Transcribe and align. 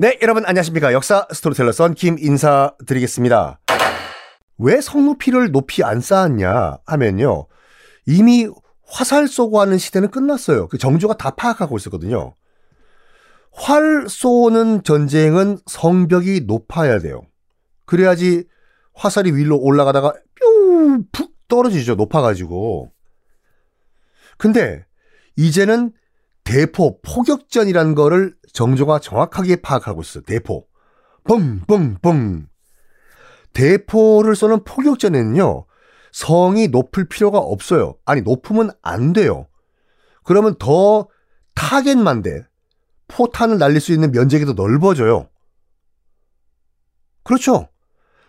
네, 0.00 0.18
여러분 0.22 0.46
안녕하십니까. 0.46 0.94
역사 0.94 1.26
스토리텔러 1.30 1.72
썬킴 1.72 2.16
인사드리겠습니다. 2.20 3.60
왜 4.56 4.80
성높이를 4.80 5.50
높이 5.52 5.84
안 5.84 6.00
쌓았냐 6.00 6.78
하면요. 6.86 7.46
이미 8.06 8.48
화살 8.86 9.28
쏘고 9.28 9.60
하는 9.60 9.76
시대는 9.76 10.10
끝났어요. 10.10 10.68
그 10.68 10.78
정조가 10.78 11.18
다 11.18 11.32
파악하고 11.32 11.76
있었거든요. 11.76 12.34
활 13.52 14.06
쏘는 14.08 14.84
전쟁은 14.84 15.58
성벽이 15.66 16.44
높아야 16.46 16.98
돼요. 17.00 17.20
그래야지 17.84 18.44
화살이 18.94 19.32
위로 19.32 19.58
올라가다가 19.58 20.14
뾰 20.14 21.04
푹 21.12 21.34
떨어지죠. 21.46 21.96
높아가지고. 21.96 22.90
근데 24.38 24.86
이제는 25.36 25.92
대포, 26.50 27.00
포격전이라는 27.02 27.94
거를 27.94 28.34
정조가 28.52 28.98
정확하게 28.98 29.56
파악하고 29.56 30.00
있어요. 30.00 30.24
대포. 30.24 30.66
뻥뻥뻥. 31.22 32.48
대포를 33.52 34.34
쏘는 34.34 34.64
포격전에는요. 34.64 35.66
성이 36.10 36.66
높을 36.66 37.08
필요가 37.08 37.38
없어요. 37.38 37.94
아니 38.04 38.22
높으면 38.22 38.72
안 38.82 39.12
돼요. 39.12 39.46
그러면 40.24 40.56
더 40.58 41.06
타겟만 41.54 42.22
돼. 42.22 42.44
포탄을 43.06 43.58
날릴 43.58 43.80
수 43.80 43.92
있는 43.92 44.10
면적이 44.10 44.44
더 44.44 44.54
넓어져요. 44.54 45.28
그렇죠. 47.22 47.68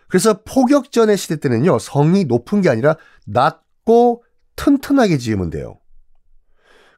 그래서 0.08 0.42
포격전의 0.44 1.16
시대 1.16 1.40
때는요. 1.40 1.80
성이 1.80 2.24
높은 2.26 2.60
게 2.60 2.68
아니라 2.68 2.96
낮고 3.26 4.22
튼튼하게 4.54 5.18
지으면 5.18 5.50
돼요. 5.50 5.80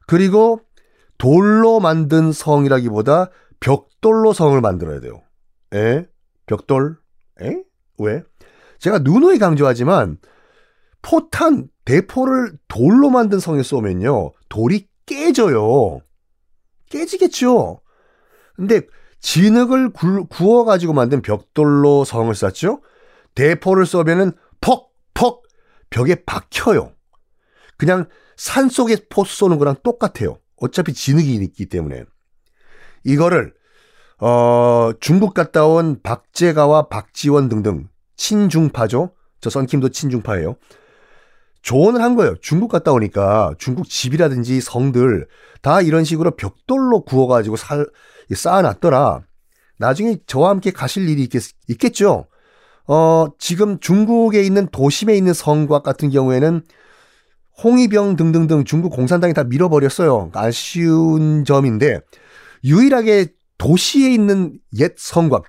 그리고 0.05 0.61
돌로 1.17 1.79
만든 1.79 2.31
성이라기보다 2.31 3.29
벽돌로 3.59 4.33
성을 4.33 4.59
만들어야 4.59 4.99
돼요. 4.99 5.21
에? 5.73 6.05
벽돌? 6.45 6.97
에? 7.41 7.63
왜? 7.97 8.23
제가 8.79 8.99
누누이 8.99 9.39
강조하지만 9.39 10.17
포탄, 11.01 11.69
대포를 11.85 12.57
돌로 12.67 13.09
만든 13.09 13.39
성에 13.39 13.63
쏘면요. 13.63 14.33
돌이 14.49 14.87
깨져요. 15.05 16.01
깨지겠죠. 16.89 17.81
근데 18.55 18.81
진흙을 19.21 19.91
구워가지고 20.29 20.93
만든 20.93 21.21
벽돌로 21.21 22.05
성을 22.05 22.33
쐈죠. 22.33 22.81
대포를 23.35 23.85
쏘면은 23.85 24.31
퍽 24.61 24.95
퍽 25.15 25.43
벽에 25.89 26.23
박혀요. 26.25 26.93
그냥 27.77 28.07
산 28.37 28.69
속에 28.69 28.97
포 29.09 29.23
쏘는 29.23 29.57
거랑 29.57 29.77
똑같아요. 29.81 30.37
어차피 30.57 30.93
진흙이 30.93 31.35
있기 31.35 31.67
때문에. 31.67 32.03
이거를 33.03 33.53
어, 34.19 34.91
중국 34.99 35.33
갔다 35.33 35.65
온 35.65 36.01
박재가와 36.01 36.87
박지원 36.87 37.49
등등 37.49 37.89
친중파죠. 38.15 39.11
저 39.41 39.49
썬킴도 39.49 39.89
친중파예요. 39.89 40.55
조언을 41.61 42.01
한 42.01 42.15
거예요. 42.15 42.35
중국 42.41 42.69
갔다 42.69 42.91
오니까 42.91 43.53
중국 43.57 43.89
집이라든지 43.89 44.61
성들 44.61 45.27
다 45.61 45.81
이런 45.81 46.03
식으로 46.03 46.31
벽돌로 46.35 47.01
구워가지고 47.01 47.57
살, 47.57 47.87
쌓아놨더라. 48.33 49.21
나중에 49.77 50.17
저와 50.27 50.51
함께 50.51 50.71
가실 50.71 51.09
일이 51.09 51.23
있겠, 51.23 51.41
있겠죠. 51.67 52.27
어, 52.87 53.27
지금 53.39 53.79
중국에 53.79 54.43
있는 54.43 54.67
도심에 54.67 55.15
있는 55.17 55.33
성곽 55.33 55.83
같은 55.83 56.11
경우에는 56.11 56.61
홍위병 57.63 58.15
등등등 58.15 58.65
중국 58.65 58.91
공산당이 58.91 59.33
다 59.33 59.43
밀어버렸어요. 59.43 60.31
아쉬운 60.33 61.45
점인데 61.45 62.01
유일하게 62.63 63.27
도시에 63.57 64.13
있는 64.13 64.59
옛 64.79 64.95
성곽, 64.97 65.45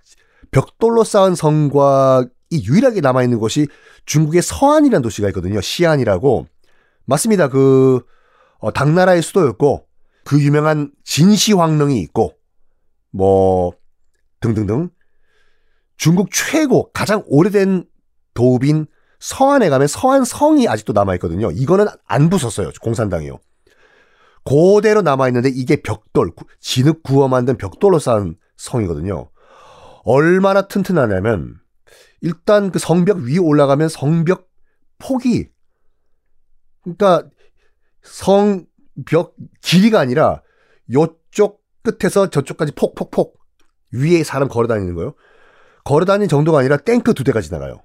벽돌로 0.51 1.05
쌓은 1.05 1.35
성곽이 1.35 2.29
유일하게 2.65 3.01
남아있는 3.01 3.39
곳이 3.39 3.67
중국의 4.05 4.43
서안이라는 4.43 5.03
도시가 5.03 5.29
있거든요. 5.29 5.61
시안이라고. 5.61 6.47
맞습니다. 7.07 7.49
그, 7.49 8.03
어, 8.59 8.73
당나라의 8.73 9.23
수도였고, 9.23 9.87
그 10.25 10.41
유명한 10.41 10.93
진시황릉이 11.05 12.01
있고, 12.03 12.35
뭐, 13.11 13.73
등등등. 14.41 14.91
중국 15.97 16.31
최고, 16.33 16.91
가장 16.93 17.23
오래된 17.27 17.85
도읍인 18.35 18.87
서안에 19.19 19.69
가면 19.69 19.89
서안 19.89 20.25
성이 20.25 20.69
아직도 20.69 20.93
남아있거든요. 20.93 21.51
이거는 21.53 21.87
안 22.07 22.29
부쉈어요. 22.31 22.71
공산당이요. 22.81 23.39
그대로 24.45 25.03
남아있는데 25.03 25.49
이게 25.49 25.83
벽돌, 25.83 26.33
진흙 26.61 27.03
구워 27.03 27.27
만든 27.29 27.57
벽돌로 27.57 27.99
쌓은 27.99 28.37
성이거든요. 28.57 29.29
얼마나 30.05 30.69
튼튼하냐면, 30.69 31.57
일단 32.21 32.71
그 32.71 32.79
성벽 32.79 33.19
위에 33.19 33.39
올라가면 33.39 33.89
성벽 33.89 34.49
폭이, 34.99 35.49
그러니까 36.83 37.29
성벽 38.03 39.35
길이가 39.63 39.99
아니라 39.99 40.43
요쪽 40.93 41.65
끝에서 41.83 42.31
저쪽까지 42.31 42.73
폭폭폭 42.73 43.37
위에 43.93 44.23
사람 44.23 44.49
걸어 44.49 44.69
다니는 44.69 44.95
거예요. 44.95 45.15
걸어 45.85 46.05
다니는 46.05 46.29
정도가 46.29 46.61
아니라 46.61 46.77
탱크 46.77 47.15
두 47.15 47.25
대가 47.25 47.41
지나가요. 47.41 47.83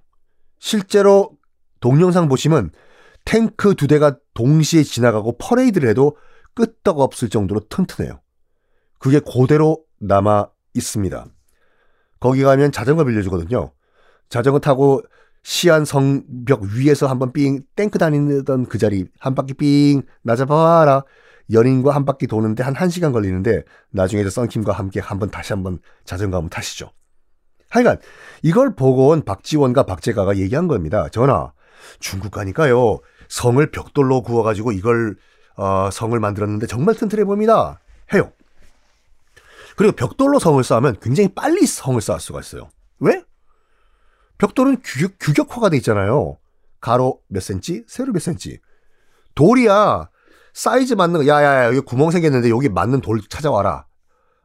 실제로 0.61 1.31
동영상 1.79 2.29
보시면 2.29 2.69
탱크 3.25 3.75
두 3.75 3.88
대가 3.88 4.16
동시에 4.35 4.83
지나가고 4.83 5.38
퍼레이드를 5.38 5.89
해도 5.89 6.16
끄떡없을 6.53 7.29
정도로 7.29 7.61
튼튼해요. 7.67 8.22
그게 8.99 9.19
그대로 9.19 9.83
남아 9.99 10.49
있습니다. 10.75 11.25
거기 12.19 12.44
가면 12.44 12.72
자전거 12.72 13.03
빌려주거든요. 13.03 13.73
자전거 14.29 14.59
타고 14.59 15.01
시안 15.41 15.83
성벽 15.83 16.61
위에서 16.75 17.07
한번 17.07 17.33
삥 17.33 17.63
탱크 17.75 17.97
다니던 17.97 18.67
그 18.67 18.78
자리 18.78 19.05
한 19.19 19.33
바퀴 19.33 19.55
삥 19.55 20.03
나잡아라 20.22 21.03
연인과 21.51 21.95
한 21.95 22.05
바퀴 22.05 22.28
도는데 22.28 22.61
한 22.61 22.75
1시간 22.75 23.11
걸리는데 23.11 23.63
나중에 23.89 24.23
썬킴과 24.29 24.73
함께 24.73 24.99
한번 24.99 25.31
다시 25.31 25.53
한번 25.53 25.79
자전거 26.05 26.37
한번 26.37 26.52
타시죠. 26.52 26.91
하여간 27.72 27.97
이걸 28.44 28.76
보고 28.76 29.08
온 29.08 29.23
박지원과 29.23 29.84
박재가가 29.84 30.38
얘기한 30.38 30.68
겁니다. 30.68 31.09
전하, 31.09 31.53
중국 32.00 32.32
가니까요. 32.32 33.00
성을 33.29 33.72
벽돌로 33.72 34.22
구워가지고 34.22 34.73
이걸 34.73 35.16
어, 35.56 35.90
성을 35.91 36.18
만들었는데 36.20 36.68
정말 36.68 36.96
튼튼해 36.96 37.23
보입니다. 37.26 37.79
해요. 38.14 38.32
그리고 39.78 39.94
벽돌로 39.96 40.38
성을 40.38 40.62
쌓으면 40.64 40.97
굉장히 41.02 41.34
빨리 41.34 41.66
성을 41.66 42.00
쌓을 42.00 42.20
수가 42.20 42.41
있어요. 42.41 42.70
왜? 43.00 43.23
벽돌은 44.38 44.82
규격, 44.84 45.14
규격화가 45.20 45.70
돼 45.70 45.78
있잖아요. 45.78 46.38
가로 46.82 47.22
몇 47.28 47.41
센치, 47.41 47.84
세로 47.88 48.12
몇 48.12 48.22
센치. 48.22 48.59
돌이야 49.35 50.09
사이즈 50.53 50.94
맞는 50.94 51.22
거. 51.22 51.28
야야야 51.28 51.67
여기 51.67 51.79
구멍 51.79 52.12
생겼는데 52.12 52.50
여기 52.50 52.67
맞는 52.70 53.02
돌 53.02 53.22
찾아와라. 53.29 53.85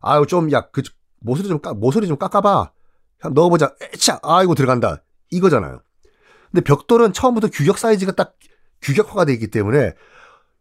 아유 0.00 0.26
좀 0.26 0.49
야 0.52 0.70
그 0.70 0.82
모서리 1.20 1.49
좀 1.49 1.58
까, 1.61 1.75
모서리 1.75 2.06
좀 2.06 2.17
깎아봐. 2.19 2.70
넣어보자. 3.32 3.74
에차! 3.92 4.18
아이고, 4.22 4.54
들어간다. 4.54 5.02
이거잖아요. 5.30 5.80
근데 6.50 6.62
벽돌은 6.64 7.12
처음부터 7.12 7.48
규격 7.48 7.78
사이즈가 7.78 8.12
딱 8.12 8.34
규격화가 8.82 9.24
되어 9.24 9.34
있기 9.34 9.48
때문에 9.48 9.94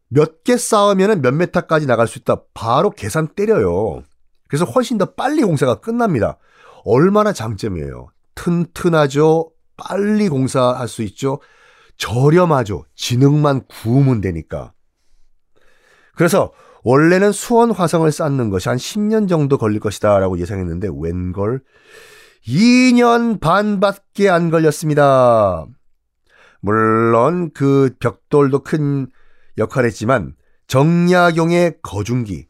몇 0.09 0.43
개 0.43 0.57
쌓으면 0.57 1.21
몇 1.21 1.33
메타까지 1.33 1.85
나갈 1.87 2.07
수 2.07 2.19
있다. 2.19 2.43
바로 2.53 2.89
계산 2.91 3.27
때려요. 3.27 4.03
그래서 4.47 4.65
훨씬 4.65 4.97
더 4.97 5.13
빨리 5.13 5.41
공사가 5.43 5.75
끝납니다. 5.75 6.37
얼마나 6.83 7.33
장점이에요. 7.33 8.07
튼튼하죠. 8.35 9.51
빨리 9.77 10.29
공사할 10.29 10.87
수 10.87 11.01
있죠. 11.03 11.39
저렴하죠. 11.97 12.85
진흙만 12.95 13.65
구우면 13.67 14.21
되니까. 14.21 14.73
그래서 16.15 16.53
원래는 16.83 17.31
수원 17.31 17.71
화성을 17.71 18.09
쌓는 18.11 18.49
것이 18.51 18.69
한 18.69 18.77
10년 18.77 19.27
정도 19.27 19.57
걸릴 19.57 19.79
것이다라고 19.79 20.39
예상했는데 20.39 20.89
웬걸 20.93 21.61
2년 22.47 23.39
반밖에 23.39 24.29
안 24.29 24.49
걸렸습니다. 24.49 25.65
물론 26.61 27.51
그 27.53 27.95
벽돌도 27.99 28.63
큰 28.63 29.07
역할을 29.57 29.87
했지만 29.87 30.35
정약용의 30.67 31.79
거중기 31.81 32.47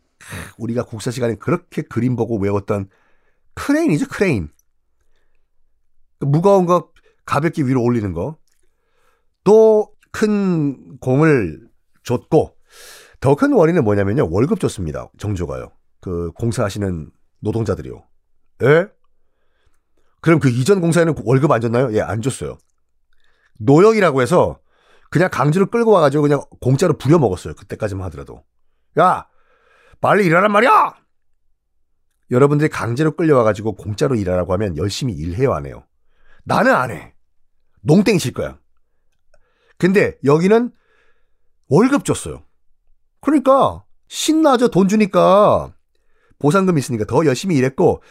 우리가 0.58 0.84
국사 0.84 1.12
시간에 1.12 1.36
그렇게 1.36 1.82
그림 1.82 2.16
보고 2.16 2.38
외웠던 2.40 2.90
크레인이죠 3.56 4.08
크레인 4.08 4.50
무거운 6.20 6.66
거 6.66 6.90
가볍게 7.26 7.62
위로 7.64 7.84
올리는 7.84 8.12
거 8.14 8.38
또 9.44 9.96
큰 10.12 10.98
공을 11.00 11.68
줬고 12.04 12.56
더 13.20 13.36
큰 13.36 13.52
원인은 13.52 13.84
뭐냐면요 13.84 14.30
월급 14.32 14.60
줬습니다 14.60 15.10
정조가요 15.18 15.72
그 16.00 16.32
공사하시는 16.34 17.12
노동자들이요 17.42 18.02
예? 18.64 18.88
그럼 20.26 20.40
그 20.40 20.50
이전 20.50 20.82
공사에는 20.82 21.14
월급 21.24 21.52
안 21.52 21.62
줬나요? 21.62 21.94
예, 21.94 22.02
안 22.02 22.20
줬어요. 22.20 22.58
노역이라고 23.60 24.24
해서 24.24 24.60
그냥 25.12 25.30
강제로 25.32 25.68
끌고 25.68 25.92
와가지고 25.92 26.24
그냥 26.24 26.42
공짜로 26.60 26.98
부려 26.98 27.20
먹었어요. 27.20 27.54
그때까지만 27.54 28.04
하더라도. 28.06 28.44
야! 28.98 29.28
빨리 30.02 30.26
일하란 30.26 30.52
말이야! 30.52 30.96
여러분들이 32.32 32.72
강제로 32.72 33.16
끌려와가지고 33.16 33.76
공짜로 33.76 34.16
일하라고 34.16 34.52
하면 34.54 34.76
열심히 34.78 35.14
일해요, 35.14 35.54
안 35.54 35.68
해요? 35.68 35.86
나는 36.44 36.74
안 36.74 36.90
해. 36.90 37.14
농땡이 37.82 38.18
칠 38.18 38.34
거야. 38.34 38.58
근데 39.78 40.18
여기는 40.24 40.72
월급 41.68 42.04
줬어요. 42.04 42.44
그러니까 43.22 43.86
신나죠. 44.08 44.70
돈 44.70 44.88
주니까 44.88 45.72
보상금 46.40 46.80
있으니까 46.80 47.06
더 47.06 47.28
열심히 47.28 47.58
일했고 47.58 48.02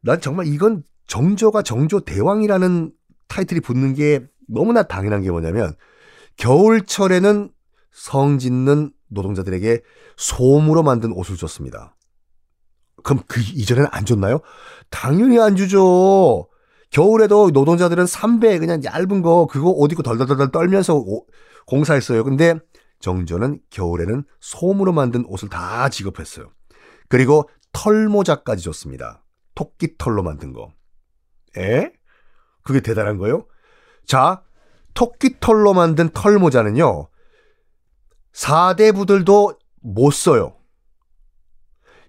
난 0.00 0.18
정말 0.22 0.46
이건 0.46 0.82
정조가 1.08 1.62
정조 1.62 2.00
대왕이라는 2.00 2.92
타이틀이 3.26 3.60
붙는 3.60 3.94
게 3.94 4.26
너무나 4.46 4.82
당연한 4.84 5.22
게 5.22 5.30
뭐냐면 5.30 5.74
겨울철에는 6.36 7.50
성 7.90 8.38
짓는 8.38 8.92
노동자들에게 9.08 9.80
솜으로 10.16 10.82
만든 10.82 11.12
옷을 11.12 11.36
줬습니다. 11.36 11.96
그럼 13.02 13.22
그 13.26 13.40
이전에는 13.40 13.88
안 13.90 14.04
줬나요? 14.04 14.40
당연히 14.90 15.40
안 15.40 15.56
주죠. 15.56 16.48
겨울에도 16.90 17.50
노동자들은 17.50 18.06
삼배 18.06 18.58
그냥 18.58 18.82
얇은 18.84 19.22
거 19.22 19.46
그거 19.46 19.70
옷 19.70 19.90
입고 19.92 20.02
덜덜덜 20.02 20.50
떨면서 20.50 20.96
오, 20.96 21.26
공사했어요. 21.66 22.24
근데 22.24 22.54
정조는 23.00 23.60
겨울에는 23.70 24.24
솜으로 24.40 24.92
만든 24.92 25.24
옷을 25.26 25.48
다 25.48 25.88
지급했어요. 25.88 26.50
그리고 27.08 27.48
털모자까지 27.72 28.62
줬습니다. 28.62 29.24
토끼 29.54 29.96
털로 29.98 30.22
만든 30.22 30.52
거. 30.52 30.72
에? 31.58 31.92
그게 32.62 32.80
대단한 32.80 33.18
거예요? 33.18 33.46
자, 34.06 34.42
토끼 34.94 35.38
털로 35.40 35.74
만든 35.74 36.08
털 36.10 36.38
모자는요, 36.38 37.08
4대 38.32 38.94
부들도 38.94 39.58
못 39.80 40.10
써요. 40.12 40.56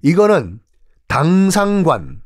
이거는 0.01 0.59
당상관, 1.07 2.21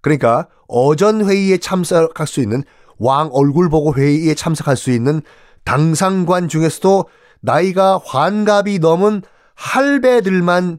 그러니까 0.00 0.48
어전 0.68 1.28
회의에 1.28 1.58
참석할 1.58 2.26
수 2.26 2.40
있는 2.40 2.62
왕 2.98 3.30
얼굴 3.32 3.68
보고 3.68 3.94
회의에 3.94 4.34
참석할 4.34 4.76
수 4.76 4.90
있는 4.90 5.22
당상관 5.64 6.48
중에서도 6.48 7.06
나이가 7.40 7.98
환갑이 7.98 8.78
넘은 8.78 9.22
할배들만 9.54 10.78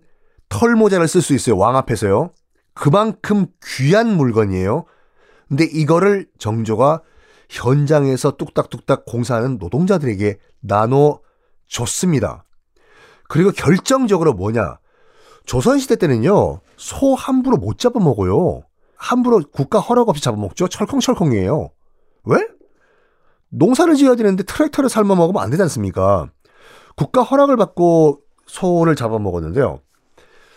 털모자를 0.49 1.07
쓸 1.07 1.21
수 1.21 1.33
있어요. 1.33 1.57
왕 1.57 1.75
앞에서요. 1.77 2.33
그만큼 2.73 3.47
귀한 3.63 4.15
물건이에요. 4.15 4.85
근데 5.53 5.65
이거를 5.65 6.25
정조가 6.39 7.03
현장에서 7.47 8.37
뚝딱뚝딱 8.37 9.05
공사하는 9.05 9.59
노동자들에게 9.59 10.39
나눠 10.61 11.19
줬습니다. 11.67 12.43
그리고 13.29 13.51
결정적으로 13.51 14.33
뭐냐? 14.33 14.79
조선시대 15.45 15.97
때는요, 15.97 16.61
소 16.75 17.13
함부로 17.13 17.57
못 17.57 17.77
잡아먹어요. 17.77 18.63
함부로 18.95 19.43
국가 19.51 19.79
허락 19.79 20.09
없이 20.09 20.23
잡아먹죠? 20.23 20.69
철컹철컹이에요. 20.69 21.69
왜? 22.23 22.47
농사를 23.49 23.93
지어야 23.93 24.15
되는데 24.15 24.41
트랙터를 24.41 24.89
삶아 24.89 25.13
먹으면 25.13 25.43
안 25.43 25.51
되지 25.51 25.61
않습니까? 25.61 26.31
국가 26.95 27.21
허락을 27.21 27.57
받고 27.57 28.21
소를 28.47 28.95
잡아먹었는데요. 28.95 29.81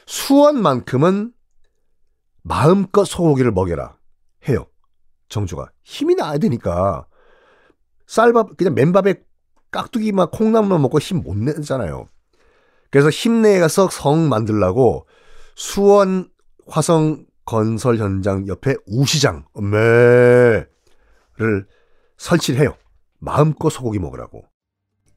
수원만큼은 0.07 1.35
마음껏 2.43 3.05
소고기를 3.05 3.51
먹여라 3.53 3.95
해요. 4.49 4.65
정주가 5.29 5.71
힘이 5.83 6.15
나야 6.15 6.39
되니까 6.39 7.07
쌀밥 8.07 8.57
그냥 8.57 8.75
맨밥에 8.75 9.15
깍두기 9.71 10.13
막 10.13 10.31
콩나물만 10.31 10.81
먹고 10.83 10.99
힘 10.99 11.23
못 11.23 11.37
내잖아요. 11.37 12.09
그래서 12.91 13.11
힘내가서 13.11 13.89
성 13.91 14.29
만들라고 14.29 15.07
수원 15.57 16.29
화성 16.69 17.27
건설 17.45 17.97
현장 17.99 18.47
옆에 18.49 18.77
우시장 18.87 19.45
매를 19.55 20.69
설치를 22.17 22.61
해요. 22.61 22.75
마음껏 23.19 23.71
소고기 23.71 23.99
먹으라고. 23.99 24.45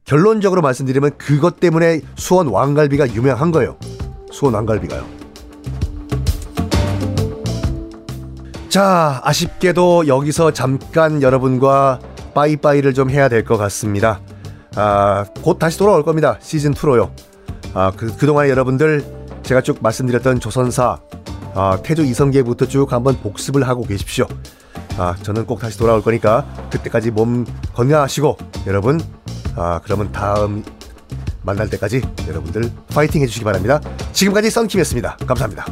결론적으로 0.04 0.62
말씀드리면 0.62 1.18
그것 1.18 1.60
때문에 1.60 2.00
수원 2.16 2.48
왕갈비가 2.48 3.14
유명한 3.14 3.52
거예요. 3.52 3.78
수원 4.32 4.54
왕갈비가요. 4.54 5.19
자, 8.70 9.20
아쉽게도 9.24 10.06
여기서 10.06 10.52
잠깐 10.52 11.22
여러분과 11.22 11.98
빠이빠이를 12.34 12.94
좀 12.94 13.10
해야 13.10 13.28
될 13.28 13.44
것 13.44 13.56
같습니다. 13.56 14.20
아, 14.76 15.24
곧 15.42 15.58
다시 15.58 15.76
돌아올 15.76 16.04
겁니다. 16.04 16.38
시즌 16.40 16.72
2로요. 16.72 17.10
아, 17.74 17.90
그, 17.96 18.16
그동안에 18.16 18.48
여러분들 18.48 19.04
제가 19.42 19.60
쭉 19.62 19.78
말씀드렸던 19.82 20.38
조선사, 20.38 20.98
아, 21.54 21.78
태조 21.82 22.04
이성계부터 22.04 22.66
쭉 22.66 22.92
한번 22.92 23.16
복습을 23.20 23.66
하고 23.66 23.82
계십시오. 23.82 24.28
아, 24.96 25.16
저는 25.20 25.46
꼭 25.46 25.58
다시 25.58 25.76
돌아올 25.76 26.00
거니까 26.02 26.46
그때까지 26.70 27.10
몸 27.10 27.44
건강하시고 27.74 28.36
여러분, 28.68 29.00
아, 29.56 29.80
그러면 29.82 30.12
다음 30.12 30.62
만날 31.42 31.68
때까지 31.70 32.02
여러분들 32.28 32.70
파이팅 32.94 33.22
해주시기 33.22 33.44
바랍니다. 33.44 33.80
지금까지 34.12 34.48
썬킴이었습니다. 34.50 35.16
감사합니다. 35.26 35.66